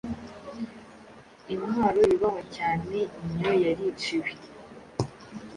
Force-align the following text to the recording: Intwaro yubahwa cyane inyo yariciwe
Intwaro 1.53 1.99
yubahwa 2.09 2.43
cyane 2.55 2.97
inyo 3.25 3.51
yariciwe 3.63 4.29